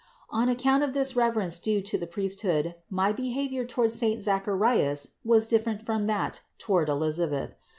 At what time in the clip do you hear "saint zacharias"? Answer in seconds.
3.91-5.09